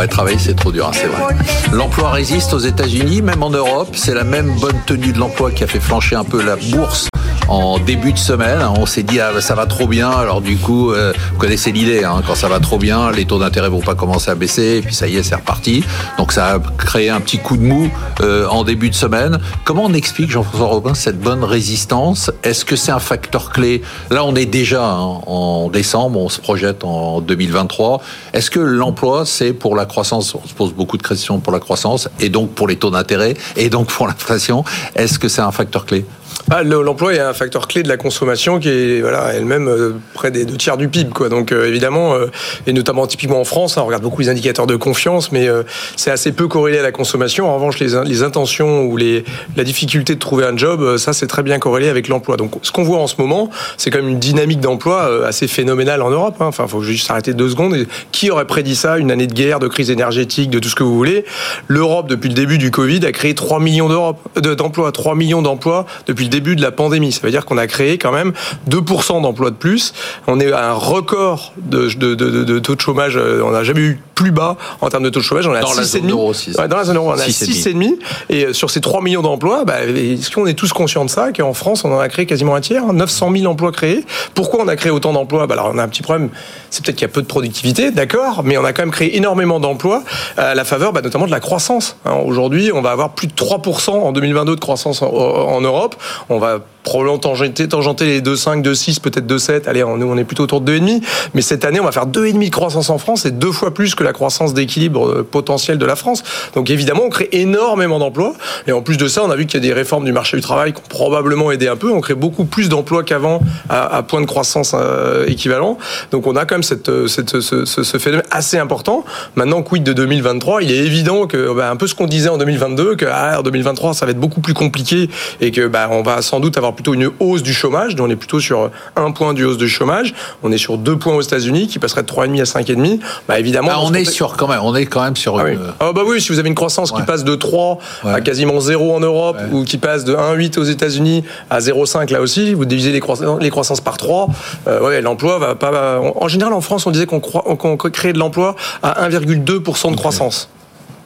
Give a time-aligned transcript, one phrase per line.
[0.00, 1.34] Ouais, travailler, c'est trop dur, hein, c'est vrai.
[1.72, 3.88] L'emploi résiste aux États-Unis, même en Europe.
[3.92, 7.10] C'est la même bonne tenue de l'emploi qui a fait flancher un peu la bourse
[7.50, 8.60] en début de semaine.
[8.78, 10.08] On s'est dit ah, ça va trop bien.
[10.08, 12.04] Alors du coup, euh, vous connaissez l'idée.
[12.04, 14.78] Hein, quand ça va trop bien, les taux d'intérêt vont pas commencer à baisser.
[14.78, 15.84] Et puis ça y est, c'est reparti.
[16.16, 19.40] Donc ça a créé un petit coup de mou euh, en début de semaine.
[19.64, 22.30] Comment on explique, Jean-François Robin, cette bonne résistance?
[22.44, 23.82] Est-ce que c'est un facteur clé?
[24.10, 26.20] Là, on est déjà hein, en décembre.
[26.20, 28.00] On se projette en 2023.
[28.32, 30.36] Est-ce que l'emploi, c'est pour la croissance?
[30.36, 33.34] On se pose beaucoup de questions pour la croissance et donc pour les taux d'intérêt
[33.56, 34.64] et donc pour l'inflation.
[34.94, 36.04] Est-ce que c'est un facteur clé?
[36.50, 40.30] Ah, L'emploi est un facteur clé de la consommation qui est voilà, elle-même euh, près
[40.30, 41.10] des deux tiers du PIB.
[41.10, 41.28] Quoi.
[41.28, 42.26] Donc euh, évidemment, euh,
[42.66, 45.48] et notamment typiquement en France, hein, on regarde beaucoup les indicateurs de confiance, mais
[45.96, 47.48] c'est assez peu corrélé à la consommation.
[47.48, 49.24] En revanche, les, intentions ou les,
[49.56, 52.36] la difficulté de trouver un job, ça c'est très bien corrélé avec l'emploi.
[52.36, 56.02] Donc ce qu'on voit en ce moment, c'est quand même une dynamique d'emploi assez phénoménale
[56.02, 56.36] en Europe.
[56.40, 56.46] Hein.
[56.46, 57.76] Enfin, faut juste s'arrêter deux secondes.
[58.12, 58.98] Qui aurait prédit ça?
[58.98, 61.24] Une année de guerre, de crise énergétique, de tout ce que vous voulez.
[61.68, 63.88] L'Europe, depuis le début du Covid, a créé 3 millions
[64.36, 67.12] d'emplois, 3 millions d'emplois depuis le début de la pandémie.
[67.12, 68.32] Ça veut dire qu'on a créé quand même
[68.70, 69.92] 2% d'emplois de plus.
[70.26, 73.16] On est à un record de, de, de, de taux de chômage.
[73.16, 75.46] Euh, on n'a jamais eu plus bas en termes de taux de chômage.
[75.46, 76.52] On a dans la zone euro aussi.
[76.52, 77.98] dans la zone euro, on a 6,5.
[78.28, 81.32] Et euh, sur ces 3 millions d'emplois, bah, est-ce qu'on est tous conscients de ça
[81.32, 84.04] Qu'en France, on en a créé quasiment un tiers, 900 hein, 000 emplois créés?
[84.34, 85.46] Pourquoi on a créé autant d'emplois?
[85.46, 86.30] Bah, Alors, on a un petit problème.
[86.70, 89.16] C'est peut-être qu'il y a peu de productivité, d'accord, mais on a quand même créé
[89.16, 90.02] énormément d'emplois
[90.36, 91.96] à la faveur bah, notamment de la croissance.
[92.04, 95.96] Hein, aujourd'hui, on va avoir plus de 3% en 2022 de croissance en, en Europe.
[96.28, 99.68] On va probablement tangenter, tangenter les 2,5, 2,6, peut-être 2,7.
[99.68, 101.02] Allez, nous, on est plutôt autour de 2,5.
[101.34, 103.94] Mais cette année, on va faire 2,5 de croissance en France et deux fois plus
[103.94, 106.22] que la croissance d'équilibre euh, potentiel de la France.
[106.54, 108.34] Donc évidemment, on crée énormément d'emplois.
[108.66, 110.36] Et en plus de ça, on a vu qu'il y a des réformes du marché
[110.36, 111.90] du travail qui ont probablement aidé un peu.
[111.90, 115.78] On crée beaucoup plus d'emplois qu'avant à, point de croissance euh, équivalent.
[116.10, 119.04] Donc on a quand même cette, euh, ce, phénomène assez important.
[119.34, 122.38] Maintenant, quid de 2023 Il est évident que, bah, un peu ce qu'on disait en
[122.38, 125.08] 2022, que ah, en 2023, ça va être beaucoup plus compliqué
[125.40, 127.94] et que bah, on va sans doute avoir plutôt une hausse du chômage.
[128.00, 130.14] On est plutôt sur un point du hausse du chômage.
[130.42, 133.00] On est sur deux points aux États-Unis qui passerait de 3,5 à 5,5.
[133.28, 133.68] Bah évidemment.
[133.70, 134.60] Ah, on est sur quand même.
[134.62, 135.38] On est quand même sur.
[135.38, 135.58] Ah, oui.
[135.78, 138.94] Ah, bah oui, si vous avez une croissance qui passe de 3 à quasiment 0
[138.94, 142.92] en Europe ou qui passe de 1,8 aux États-Unis à 0,5 là aussi, vous divisez
[142.92, 144.28] les croissances, les croissances par 3.
[144.66, 146.00] Euh, ouais, l'emploi va pas.
[146.00, 150.48] En général, en France, on disait qu'on qu crée de l'emploi à 1,2% de croissance.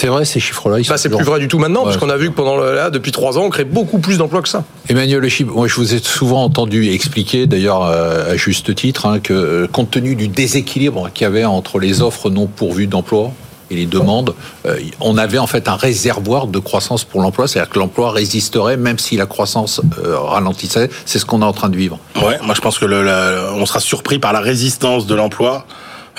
[0.00, 0.78] C'est vrai, ces chiffres-là.
[0.88, 3.10] Bah, c'est plus vrai du tout maintenant, parce qu'on a vu que pendant là, depuis
[3.10, 4.62] trois ans, on crée beaucoup plus d'emplois que ça.
[4.88, 9.18] Emmanuel Le moi, je vous ai souvent entendu expliquer, d'ailleurs euh, à juste titre, hein,
[9.18, 13.32] que euh, compte tenu du déséquilibre qu'il y avait entre les offres non pourvues d'emploi
[13.72, 14.36] et les demandes,
[14.66, 18.76] euh, on avait en fait un réservoir de croissance pour l'emploi, c'est-à-dire que l'emploi résisterait
[18.76, 20.90] même si la croissance ralentissait.
[21.06, 21.98] C'est ce qu'on est en train de vivre.
[22.14, 23.04] Ouais, moi je pense que le,
[23.52, 25.66] on sera surpris par la résistance de l'emploi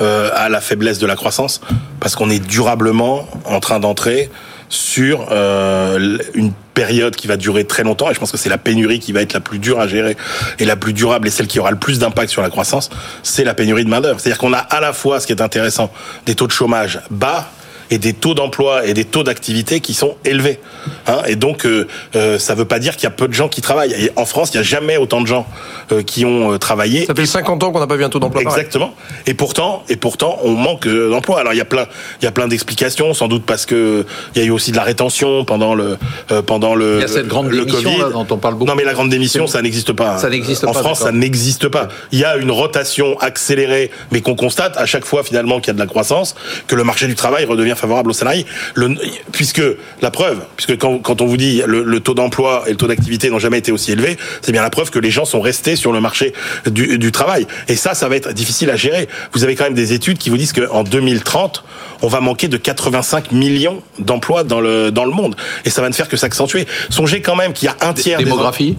[0.01, 1.61] euh, à la faiblesse de la croissance,
[1.99, 4.29] parce qu'on est durablement en train d'entrer
[4.69, 8.59] sur euh, une période qui va durer très longtemps et je pense que c'est la
[8.59, 10.15] pénurie qui va être la plus dure à gérer
[10.59, 12.89] et la plus durable et celle qui aura le plus d'impact sur la croissance,
[13.23, 14.19] c'est la pénurie de main d'œuvre.
[14.19, 15.91] C'est-à-dire qu'on a à la fois ce qui est intéressant
[16.25, 17.49] des taux de chômage bas
[17.91, 20.59] et des taux d'emploi et des taux d'activité qui sont élevés.
[21.07, 23.33] Hein et donc, euh, euh, ça ne veut pas dire qu'il y a peu de
[23.33, 23.93] gens qui travaillent.
[23.93, 25.47] Et en France, il n'y a jamais autant de gens
[25.91, 27.05] euh, qui ont travaillé.
[27.05, 28.41] Ça fait 50 ans qu'on n'a pas vu un taux d'emploi.
[28.41, 28.93] Exactement.
[29.25, 31.39] Et pourtant, et pourtant, on manque d'emploi.
[31.39, 31.85] Alors il y a plein,
[32.21, 34.05] il y a plein d'explications, sans doute parce que
[34.35, 35.97] il y a eu aussi de la rétention pendant le
[36.45, 36.97] pendant le.
[36.97, 38.69] Il y a cette grande le démission Là, dont on parle beaucoup.
[38.69, 40.17] Non, mais la grande démission, ça n'existe pas.
[40.17, 40.69] Ça n'existe pas.
[40.69, 41.87] En France, ça n'existe pas.
[42.11, 45.71] Il y a une rotation accélérée, mais qu'on constate à chaque fois finalement qu'il y
[45.71, 46.35] a de la croissance,
[46.67, 48.45] que le marché du travail redevient favorable aux salariés.
[48.75, 48.95] Le,
[49.31, 49.61] puisque
[50.01, 52.87] la preuve, puisque quand, quand on vous dit le, le taux d'emploi et le taux
[52.87, 55.75] d'activité n'ont jamais été aussi élevés, c'est bien la preuve que les gens sont restés
[55.75, 56.33] sur le marché
[56.65, 57.47] du, du, travail.
[57.67, 59.07] Et ça, ça va être difficile à gérer.
[59.33, 61.63] Vous avez quand même des études qui vous disent qu'en 2030,
[62.01, 65.35] on va manquer de 85 millions d'emplois dans le dans le monde,
[65.65, 66.67] et ça va ne faire que s'accentuer.
[66.89, 68.71] Songez quand même qu'il y a un tiers démographie?
[68.71, 68.77] Des,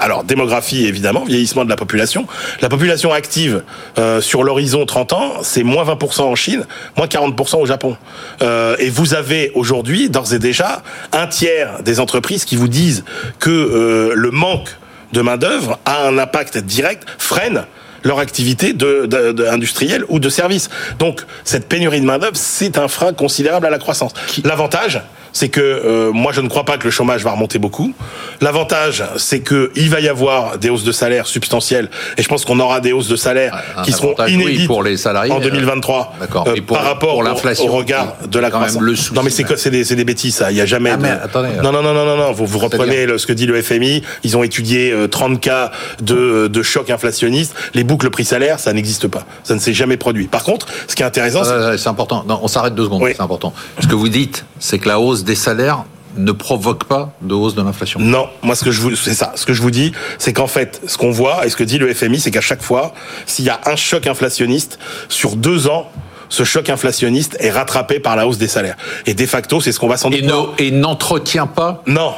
[0.00, 2.26] alors démographie évidemment, vieillissement de la population.
[2.60, 3.62] La population active
[3.98, 6.64] euh, sur l'horizon 30 ans, c'est moins 20% en Chine,
[6.96, 7.96] moins 40% au Japon.
[8.42, 10.82] Euh, et vous avez aujourd'hui, d'ores et déjà,
[11.12, 13.04] un tiers des entreprises qui vous disent
[13.38, 14.76] que euh, le manque
[15.12, 17.64] de main-d'œuvre a un impact direct, freine
[18.04, 20.70] leur activité de, de, industrielle ou de service.
[20.98, 24.12] Donc, cette pénurie de main-d'œuvre, c'est un frein considérable à la croissance.
[24.44, 25.02] L'avantage,
[25.38, 27.92] c'est que euh, moi je ne crois pas que le chômage va remonter beaucoup.
[28.40, 32.44] L'avantage, c'est que il va y avoir des hausses de salaire substantielles, et je pense
[32.46, 35.38] qu'on aura des hausses de salaire Un qui seront oui, inédites pour les salariés, en
[35.38, 36.44] euh, 2023 d'accord.
[36.48, 38.80] euh, Et pour- par rapport pour au- l'inflation, au regard de la croissance.
[38.80, 40.50] le souci, non mais c'est mais- que c'est des, bêtises ça.
[40.50, 40.90] Il y a jamais.
[40.90, 42.32] Ah, de- mais attendez, non non non non non non.
[42.32, 44.02] Vous vous reprenez le- ce que dit le FMI.
[44.24, 47.54] Ils ont étudié euh, 30 cas de de choc inflationniste.
[47.74, 49.26] Les boucles prix-salaire, ça n'existe pas.
[49.44, 50.26] Ça ne s'est jamais produit.
[50.28, 52.24] Par contre, ce qui est intéressant, c'est important.
[52.28, 53.02] Non, on s'arrête deux secondes.
[53.02, 53.12] Oui.
[53.16, 53.52] C'est important.
[53.80, 55.84] Ce que vous dites, c'est que la hausse des salaires
[56.16, 58.00] ne provoque pas de hausse de l'inflation.
[58.00, 60.46] Non, moi ce que je vous c'est ça, ce que je vous dis, c'est qu'en
[60.46, 62.94] fait, ce qu'on voit et ce que dit le FMI, c'est qu'à chaque fois,
[63.26, 64.78] s'il y a un choc inflationniste
[65.10, 65.90] sur deux ans,
[66.28, 68.76] ce choc inflationniste est rattrapé par la hausse des salaires.
[69.04, 70.24] Et de facto, c'est ce qu'on va sans doute
[70.58, 72.14] et n'entretient pas Non.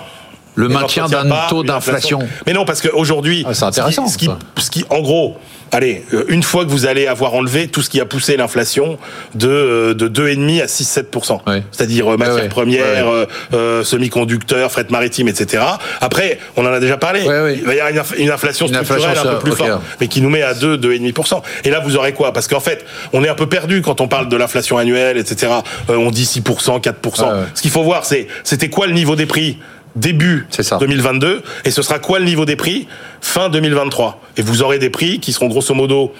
[0.58, 2.18] Le maintien d'un taux d'inflation.
[2.46, 5.36] Mais non, parce qu'aujourd'hui, Ah, c'est intéressant, Ce qui, ce qui, ce qui- en gros,
[5.70, 8.98] allez, euh, une fois que vous allez avoir enlevé tout ce qui a poussé l'inflation
[9.34, 11.62] de euh, de 2,5 à 6-7 Ouais.
[11.70, 15.62] c'est-à-dire euh, matières premières, euh, euh, semi-conducteurs, fret maritime, etc.
[16.00, 17.20] Après, on en a déjà parlé.
[17.22, 17.28] Il
[17.64, 19.70] va y avoir une, inf- une inflation Une structurelle inflation, un peu plus forte,
[20.00, 22.32] mais qui nous met à 2, 2,5% Et là, vous aurez quoi?
[22.32, 25.52] Parce qu'en fait, on est un peu perdu quand on parle de l'inflation annuelle, etc.
[25.90, 27.44] Euh, on dit 6% 4 Ouais, ouais.
[27.54, 29.58] Ce qu'il faut voir, c'est c'était quoi le niveau des prix?
[29.98, 30.78] Début ça.
[30.78, 32.86] 2022 et ce sera quoi le niveau des prix?
[33.20, 36.12] Fin 2023 et vous aurez des prix qui seront grosso modo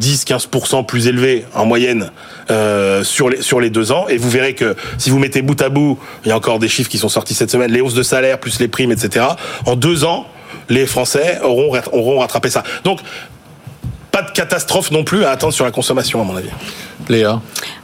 [0.00, 2.10] 10-15% plus élevés en moyenne
[2.50, 4.08] euh, sur les sur les deux ans.
[4.08, 6.68] Et vous verrez que si vous mettez bout à bout il y a encore des
[6.68, 9.26] chiffres qui sont sortis cette semaine les hausses de salaire plus les primes etc
[9.66, 10.26] en deux ans
[10.68, 12.62] les Français auront rattrapé ça.
[12.84, 13.00] Donc
[14.10, 16.50] pas de catastrophe non plus à attendre sur la consommation à mon avis
[17.08, 17.40] Léa.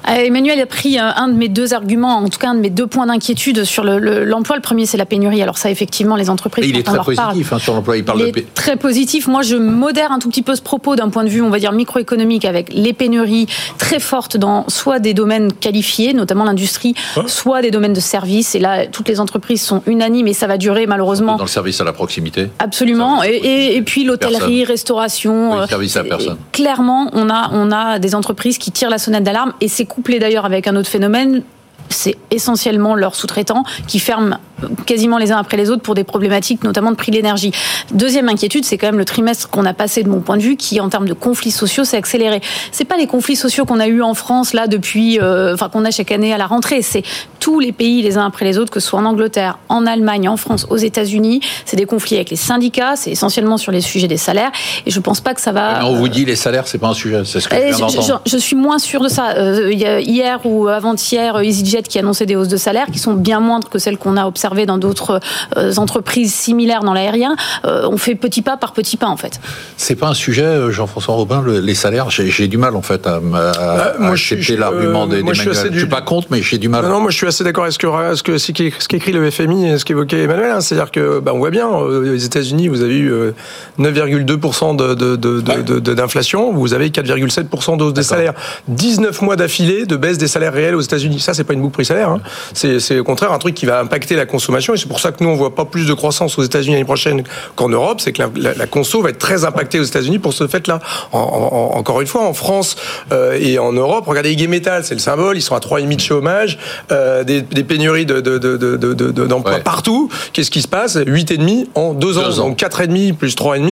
[0.09, 2.61] Euh, Emmanuel a pris euh, un de mes deux arguments, en tout cas un de
[2.61, 4.56] mes deux points d'inquiétude sur le- le- l'emploi.
[4.56, 5.43] Le, premier, c'est la pénurie.
[5.43, 7.97] Alors ça, effectivement, les entreprises, Il est très leur parle, positif hein, sur l'emploi.
[7.97, 9.26] Il parle il de est très positif.
[9.26, 11.59] Moi, je modère un tout petit peu ce propos d'un point de vue, on va
[11.59, 16.94] dire, microéconomique, avec les pénuries très fortes dans soit des domaines qualifiés, notamment l'industrie,
[17.26, 18.55] soit des domaines de services.
[18.55, 21.37] Et là, toutes les entreprises sont unanimes et ça va durer malheureusement.
[21.37, 22.49] dans le service à la proximité.
[22.61, 23.23] Absolument.
[23.25, 25.53] Et, et, et puis l'hôtellerie, restauration.
[25.53, 26.37] Oui, euh, service à c'est- personne.
[26.53, 30.44] Clairement, on a, on a des entreprises qui tirent la d'alarme et c'est couplé d'ailleurs
[30.44, 31.43] avec un autre phénomène.
[31.88, 34.38] C'est essentiellement leurs sous-traitants qui ferment
[34.87, 37.52] quasiment les uns après les autres pour des problématiques, notamment de prix de l'énergie.
[37.93, 40.56] Deuxième inquiétude, c'est quand même le trimestre qu'on a passé de mon point de vue,
[40.56, 42.40] qui en termes de conflits sociaux s'est accéléré.
[42.72, 45.84] C'est pas les conflits sociaux qu'on a eu en France là depuis, euh, enfin qu'on
[45.84, 46.82] a chaque année à la rentrée.
[46.82, 47.02] C'est
[47.40, 50.28] tous les pays les uns après les autres, que ce soit en Angleterre, en Allemagne,
[50.28, 51.40] en France, aux États-Unis.
[51.64, 52.96] C'est des conflits avec les syndicats.
[52.96, 54.50] C'est essentiellement sur les sujets des salaires.
[54.87, 55.87] Et je pense pas que ça va.
[55.87, 57.22] On vous dit les salaires, c'est pas un sujet.
[57.25, 59.37] C'est ce que je Eh, viens je, suis moins sûre de ça.
[59.37, 63.69] Euh, hier ou avant-hier, EasyJet qui annonçait des hausses de salaire qui sont bien moindres
[63.69, 65.21] que celles qu'on a observées dans d'autres
[65.56, 67.37] euh, entreprises similaires dans l'aérien.
[67.65, 69.41] Euh, on fait petit pas par petit pas en fait.
[69.77, 72.11] C'est pas un sujet, euh, Jean-François Robin, le- les salaires.
[72.11, 73.21] J'ai j'ai du mal en fait à, à-
[73.59, 75.73] Ah, moi, à accepter l'argument euh, des, moi, des je suis assez manuels.
[75.73, 76.83] du- Je suis pas contre, mais j'ai du mal.
[76.85, 78.89] Non, non, moi je suis assez d'accord avec ce que ce que ce qui- ce
[78.89, 80.51] qu'écrit le FMI et ce qu'évoquait Emmanuel.
[80.53, 80.61] hein.
[80.61, 83.33] C'est-à-dire que bah, on voit bien euh, aux États-Unis, vous avez eu euh,
[83.79, 85.62] 9,2% de, de, de, de- Ouais.
[85.62, 88.35] de- de- d'inflation, vous avez 4,7% de hausse des salaires,
[88.69, 91.21] 19 mois d'affilée de baisse des salaires réels aux États-Unis.
[91.21, 92.11] Ça, c'est pas une boucle prix salaire.
[92.11, 92.21] Hein.
[92.55, 94.38] C'est, c'est au contraire un truc qui va impacter la consommation
[94.75, 96.85] et c'est pour ça que nous on voit pas plus de croissance aux États-Unis l'année
[96.85, 97.23] prochaine
[97.56, 98.00] qu'en Europe.
[98.00, 100.81] C'est que la, la, la conso va être très impactée aux États-Unis pour ce fait-là.
[101.12, 102.76] En- en- en- encore une fois, en France
[103.12, 105.37] euh, et en Europe, regardez Igué Metal, c'est le symbole.
[105.37, 106.58] Ils sont à 3,5 de chômage,
[106.93, 109.61] euh, des, des pénuries de, de, de, de, de- de- d'emplois Ouais.
[109.62, 110.08] partout.
[110.32, 110.96] Qu'est-ce qui se passe?
[110.96, 112.49] 8,5 en deux ans, Deux ans.
[112.49, 113.69] donc 4,5 plus 3,5.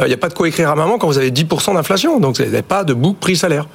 [0.00, 2.20] Il n'y a pas de quoi écrire à maman quand vous avez 10% d'inflation.
[2.20, 3.66] Donc vous n'avez pas de boucle prix salaire.